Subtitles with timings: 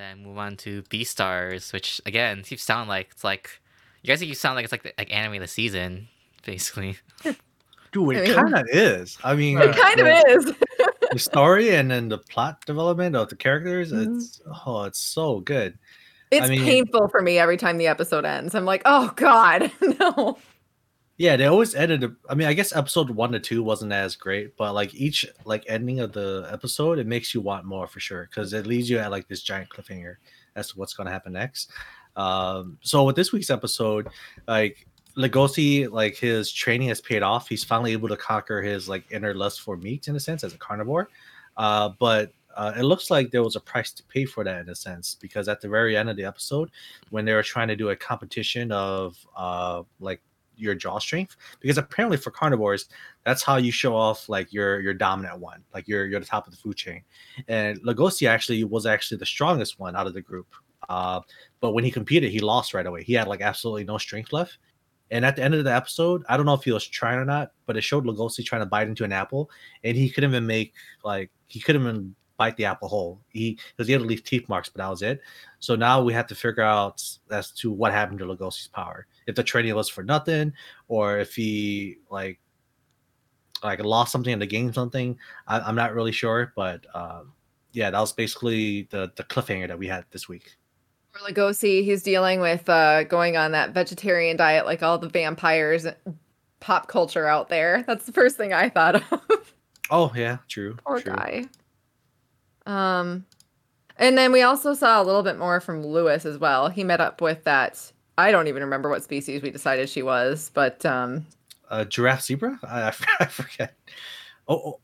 [0.00, 3.50] then move on to Beastars, which again keeps sounding like it's like
[4.02, 6.08] you guys keep sound like it's like the, like anime of the season,
[6.44, 6.96] basically.
[7.92, 9.18] Dude, I it mean- kind of is.
[9.24, 10.54] I mean, It kind of is.
[11.10, 13.92] the story and then the plot development of the characters.
[13.92, 14.16] Mhm.
[14.16, 15.76] It's oh, it's so good.
[16.30, 18.54] It's mean- painful for me every time the episode ends.
[18.54, 20.38] I'm like, oh god, no.
[21.20, 22.16] Yeah, they always ended.
[22.30, 25.62] I mean, I guess episode one to two wasn't as great, but like each like
[25.68, 28.96] ending of the episode, it makes you want more for sure because it leaves you
[28.96, 30.14] at like this giant cliffhanger
[30.56, 31.72] as to what's going to happen next.
[32.16, 34.08] Um, so with this week's episode,
[34.48, 37.50] like Legosi, like his training has paid off.
[37.50, 40.54] He's finally able to conquer his like inner lust for meat in a sense as
[40.54, 41.10] a carnivore.
[41.58, 44.70] Uh, but uh, it looks like there was a price to pay for that in
[44.70, 46.70] a sense because at the very end of the episode,
[47.10, 50.22] when they were trying to do a competition of uh, like
[50.60, 52.88] your jaw strength, because apparently for carnivores,
[53.24, 56.46] that's how you show off like your your dominant one, like you're you're the top
[56.46, 57.02] of the food chain.
[57.48, 60.46] And Legosi actually was actually the strongest one out of the group.
[60.88, 61.20] Uh,
[61.60, 63.02] but when he competed, he lost right away.
[63.02, 64.58] He had like absolutely no strength left.
[65.12, 67.24] And at the end of the episode, I don't know if he was trying or
[67.24, 69.50] not, but it showed Lugosi trying to bite into an apple,
[69.82, 73.20] and he couldn't even make like he couldn't even bite the apple whole.
[73.28, 75.20] He because he had to leave teeth marks, but that was it.
[75.58, 79.06] So now we have to figure out as to what happened to Lugosi's power.
[79.26, 80.54] If the training was for nothing,
[80.88, 82.40] or if he like
[83.62, 85.18] like lost something and gained something.
[85.46, 87.34] I, I'm not really sure, but um,
[87.72, 90.56] yeah, that was basically the the cliffhanger that we had this week.
[91.12, 95.86] For Legosi, he's dealing with uh, going on that vegetarian diet like all the vampires
[96.60, 97.84] pop culture out there.
[97.86, 99.54] That's the first thing I thought of.
[99.90, 100.76] Oh yeah, true.
[100.86, 101.12] Poor true.
[101.12, 101.44] guy.
[102.66, 103.24] Um
[103.96, 106.68] and then we also saw a little bit more from Lewis as well.
[106.68, 110.50] He met up with that I don't even remember what species we decided she was,
[110.54, 111.26] but um
[111.70, 112.58] Uh, giraffe zebra?
[112.62, 113.74] I, I, I forget.
[114.48, 114.80] Oh, oh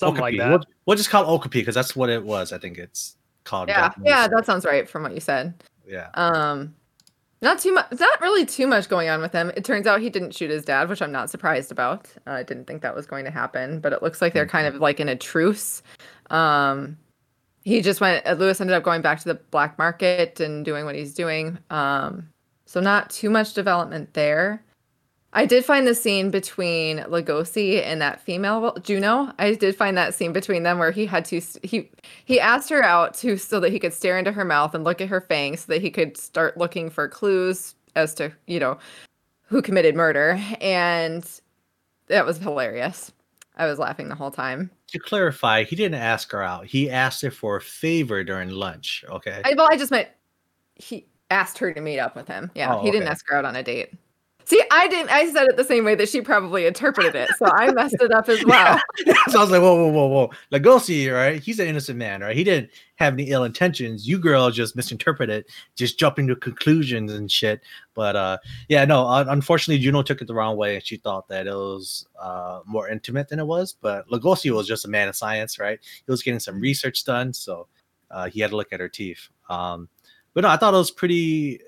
[0.00, 0.48] Something like that.
[0.50, 2.52] We'll, we'll just call it Okapi because that's what it was.
[2.52, 3.68] I think it's called.
[3.68, 4.08] yeah, Japanese.
[4.08, 5.54] yeah, that sounds right from what you said.
[5.86, 6.08] yeah.
[6.14, 6.74] Um
[7.40, 9.50] not too much not really too much going on with him.
[9.56, 12.06] It turns out he didn't shoot his dad, which I'm not surprised about.
[12.26, 14.66] Uh, I didn't think that was going to happen, but it looks like they're kind
[14.66, 15.82] of like in a truce.
[16.30, 16.96] Um
[17.68, 20.84] he just went uh, Lewis ended up going back to the black market and doing
[20.86, 21.58] what he's doing.
[21.70, 22.30] Um
[22.64, 24.64] so not too much development there.
[25.34, 29.32] I did find the scene between Lugosi and that female Juno.
[29.38, 31.90] I did find that scene between them where he had to he
[32.24, 35.02] he asked her out to so that he could stare into her mouth and look
[35.02, 38.78] at her fangs so that he could start looking for clues as to you know
[39.42, 41.28] who committed murder and
[42.06, 43.12] that was hilarious.
[43.58, 44.70] I was laughing the whole time.
[44.88, 46.66] To clarify, he didn't ask her out.
[46.66, 49.04] He asked her for a favor during lunch.
[49.08, 49.42] Okay.
[49.44, 50.08] I, well, I just meant
[50.76, 52.50] he asked her to meet up with him.
[52.54, 53.92] Yeah, Oh, he didn't ask her out on a date.
[54.48, 55.10] See, I didn't.
[55.10, 58.10] I said it the same way that she probably interpreted it, so I messed it
[58.10, 58.80] up as well.
[59.28, 60.30] so I was like, whoa, whoa, whoa, whoa.
[60.50, 61.38] Legosi, right?
[61.38, 62.34] He's an innocent man, right?
[62.34, 64.08] He didn't have any ill intentions.
[64.08, 65.44] You girls just misinterpreted,
[65.76, 67.60] just jumping to conclusions and shit.
[67.92, 68.38] But uh
[68.70, 71.52] yeah, no, un- unfortunately Juno took it the wrong way and she thought that it
[71.52, 73.74] was uh more intimate than it was.
[73.78, 75.78] But Legosi was just a man of science, right?
[75.82, 77.68] He was getting some research done, so
[78.10, 79.28] uh he had to look at her teeth.
[79.50, 79.90] Um
[80.32, 81.60] but no, I thought it was pretty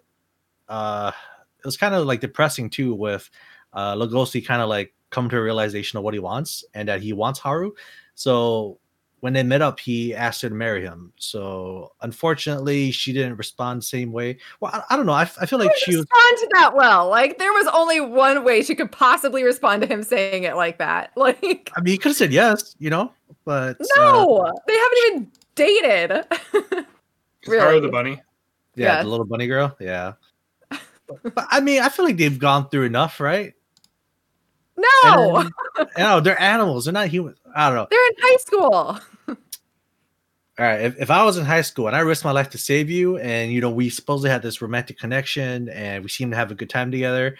[0.67, 1.13] uh
[1.61, 3.29] it was kind of like depressing too with
[3.73, 7.03] uh Lugosi kind of like come to a realization of what he wants and that
[7.03, 7.73] he wants Haru.
[8.15, 8.79] So
[9.21, 11.13] when they met up, he asked her to marry him.
[11.19, 14.39] So unfortunately, she didn't respond the same way.
[14.61, 15.13] Well, I, I don't know.
[15.13, 16.07] I, I feel like she was.
[16.07, 17.09] respond to that well.
[17.11, 20.79] Like there was only one way she could possibly respond to him saying it like
[20.79, 21.11] that.
[21.17, 23.13] Like I mean, he could have said yes, you know,
[23.45, 26.11] but uh, no, they haven't even dated.
[27.45, 27.81] Haru really?
[27.81, 28.23] the bunny.
[28.75, 29.03] yeah, Yeah.
[29.03, 30.15] the little bunny girl, yeah.
[31.23, 33.55] But, but, I mean, I feel like they've gone through enough, right?
[34.77, 35.43] No,
[35.77, 36.85] then- no, they're animals.
[36.85, 37.39] They're not humans.
[37.55, 37.87] I don't know.
[37.91, 38.99] they're in high school.
[40.59, 42.59] all right if, if i was in high school and i risked my life to
[42.59, 46.37] save you and you know we supposedly had this romantic connection and we seem to
[46.37, 47.35] have a good time together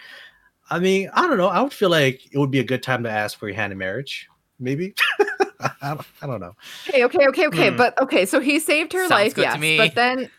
[0.71, 3.03] i mean i don't know i would feel like it would be a good time
[3.03, 4.27] to ask for your hand in marriage
[4.59, 4.95] maybe
[5.59, 6.55] I, don't, I don't know
[6.89, 7.69] Okay, okay, okay, okay.
[7.69, 7.77] Hmm.
[7.77, 9.59] But okay, so he saved her Sounds life, good to yes.
[9.59, 9.77] me.
[9.77, 10.29] But then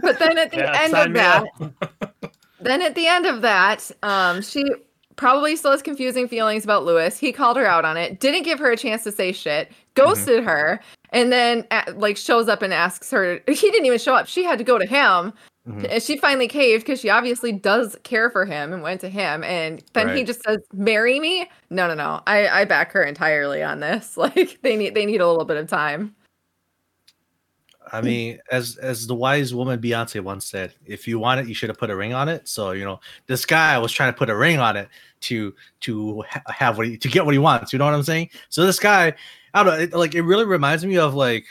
[0.00, 2.11] but then at the Yeah, end of that, up.
[2.64, 4.64] then at the end of that, um, she
[5.16, 7.18] probably still has confusing feelings about Lewis.
[7.18, 10.42] He called her out on it, didn't give her a chance to say shit, ghosted
[10.44, 10.80] her,
[11.10, 13.40] and then uh, like shows up and asks her.
[13.46, 14.26] He didn't even show up.
[14.26, 15.32] She had to go to him.
[15.68, 15.86] Mhm.
[15.92, 19.44] And she finally caved because she obviously does care for him and went to him.
[19.44, 22.20] And then he just says, "Marry me." No, no, no.
[22.26, 24.16] I I back her entirely on this.
[24.22, 26.16] Like they need they need a little bit of time.
[27.92, 31.54] I mean as as the wise woman beyonce once said if you want it you
[31.54, 34.18] should have put a ring on it so you know this guy was trying to
[34.18, 34.88] put a ring on it
[35.20, 38.28] to to have what he, to get what he wants you know what i'm saying
[38.48, 39.12] so this guy
[39.54, 41.44] i don't know it, like it really reminds me of like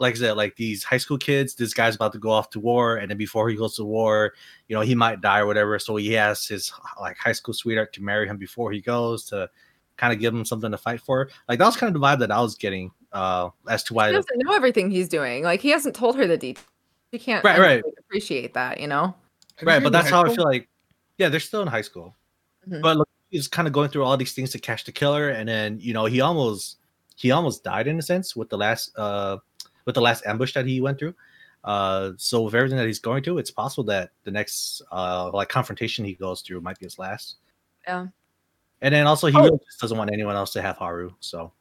[0.00, 2.58] like I said, like these high school kids, this guy's about to go off to
[2.58, 4.32] war, and then before he goes to war,
[4.66, 5.78] you know, he might die or whatever.
[5.78, 9.50] So he has his like high school sweetheart to marry him before he goes to
[9.98, 11.28] kind of give him something to fight for.
[11.48, 14.08] Like that was kind of the vibe that I was getting uh as to why
[14.08, 15.42] He doesn't know everything he's doing.
[15.44, 16.66] Like he hasn't told her the details.
[17.12, 17.82] She can't Right, right.
[17.82, 19.14] think, appreciate that, you know.
[19.62, 20.68] right, but that's how I feel like
[21.18, 22.14] yeah, they're still in high school.
[22.68, 22.80] Mhm.
[22.82, 25.48] But look, he's kind of going through all these things to catch the killer, and
[25.48, 26.78] then you know he almost
[27.16, 29.38] he almost died in a sense with the last uh
[29.86, 31.14] with the last ambush that he went through.
[31.64, 35.48] Uh, so with everything that he's going through, it's possible that the next uh like
[35.48, 37.36] confrontation he goes through might be his last.
[37.86, 38.06] Yeah.
[38.82, 39.42] And then also he Oh.
[39.44, 41.10] really just doesn't want anyone else to have Haru.
[41.20, 41.52] So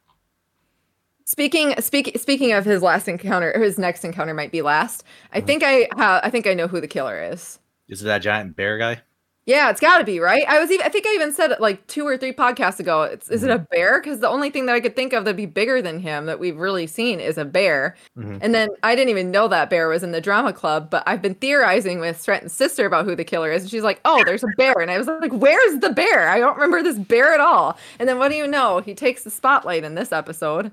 [1.34, 5.04] Speaking speaking speaking of his last encounter, or his next encounter might be last.
[5.32, 5.46] I Mhm.
[5.46, 7.60] think I ha- I think I know who the killer is.
[7.88, 9.02] is it that giant bear guy?
[9.46, 10.44] Yeah, it's got to be right.
[10.48, 13.04] I was even I think I even said it like two or three podcasts ago.
[13.04, 14.00] It's, is it a bear?
[14.02, 16.40] Because the only thing that I could think of that'd be bigger than him that
[16.40, 17.96] we've really seen is a bear.
[18.18, 18.40] Mhm.
[18.42, 21.22] And then I didn't even know that bear was in the drama club, but I've
[21.22, 24.44] been theorizing with Strenton's sister about who the killer is, and she's like, "Oh, there's
[24.44, 26.28] a bear," and I was like, "Where's the bear?
[26.28, 28.80] I don't remember this bear at all." And then what do you know?
[28.80, 30.72] He takes the spotlight in this episode.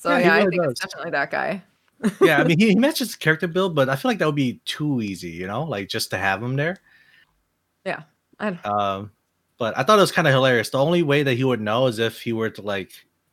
[0.00, 1.62] So Yeah, yeah, I really think it's definitely that guy.
[2.22, 4.34] yeah, I mean he, he matches the character build, but I feel like that would
[4.34, 6.78] be too easy, you know, like just to have him there.
[7.84, 8.04] Yeah.
[8.38, 9.10] I don't, Um,
[9.58, 10.70] but I thought it was kind of hilarious.
[10.70, 12.92] The only way that he would know is if he were to like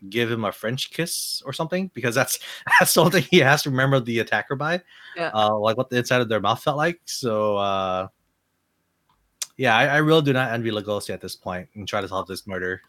[0.10, 2.38] give him a French kiss or something, because that's
[2.80, 4.82] that's the only thing he has to remember the attacker by.
[5.16, 5.32] Yeah.
[5.34, 7.00] Uh, like what the inside of their mouth felt like.
[7.06, 8.08] So uh,
[9.56, 12.28] yeah, I, I really do not envy Lugosi at this point and try to solve
[12.28, 12.82] this murder.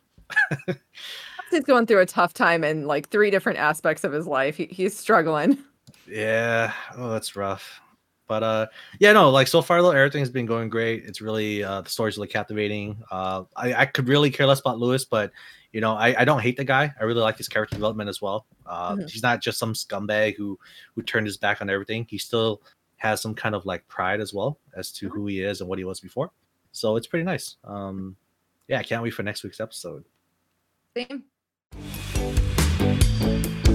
[1.50, 4.56] He's going through a tough time in like three different aspects of his life.
[4.56, 5.58] He, he's struggling.
[6.06, 7.80] Yeah, oh, that's rough.
[8.28, 8.66] But uh,
[8.98, 11.04] yeah, no, like so far though, everything's been going great.
[11.04, 13.02] It's really uh, the story's really captivating.
[13.10, 15.32] Uh, I, I could really care less about Lewis, but
[15.72, 16.92] you know, I, I don't hate the guy.
[16.98, 18.46] I really like his character development as well.
[18.66, 19.10] Uh, Mhm.
[19.10, 20.58] He's not just some scumbag who
[20.94, 22.06] who turned his back on everything.
[22.08, 22.62] He still
[22.96, 25.78] has some kind of like pride as well as to who he is and what
[25.78, 26.30] he was before.
[26.72, 27.56] So it's pretty nice.
[27.64, 28.16] Um,
[28.66, 30.04] yeah, I can't wait for next week's episode.
[30.96, 31.24] Same.
[32.14, 33.67] Thank you